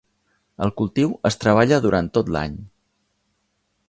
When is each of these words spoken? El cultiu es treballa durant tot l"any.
El 0.67 0.71
cultiu 0.79 1.11
es 1.29 1.37
treballa 1.43 1.79
durant 1.83 2.09
tot 2.17 2.31
l"any. 2.33 2.57